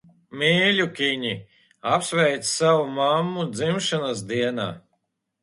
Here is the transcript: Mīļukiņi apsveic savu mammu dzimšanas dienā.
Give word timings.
Mīļukiņi 0.43 1.33
apsveic 1.97 2.49
savu 2.53 2.89
mammu 2.95 3.47
dzimšanas 3.53 4.27
dienā. 4.35 4.69